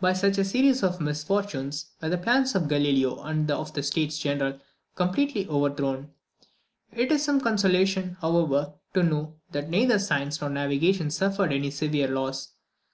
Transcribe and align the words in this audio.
By 0.00 0.12
such 0.12 0.38
a 0.38 0.44
series 0.44 0.84
of 0.84 1.00
misfortunes 1.00 1.86
were 2.00 2.08
the 2.08 2.16
plans 2.16 2.54
of 2.54 2.68
Galileo 2.68 3.20
and 3.24 3.50
of 3.50 3.74
the 3.74 3.82
States 3.82 4.18
General 4.20 4.60
completely 4.94 5.48
overthrown. 5.48 6.12
It 6.92 7.10
is 7.10 7.24
some 7.24 7.40
consolation, 7.40 8.16
however, 8.20 8.74
to 8.92 9.02
know 9.02 9.34
that 9.50 9.68
neither 9.70 9.98
science 9.98 10.40
nor 10.40 10.48
navigation 10.50 11.10
suffered 11.10 11.52
any 11.52 11.72
severe 11.72 12.06
loss. 12.06 12.52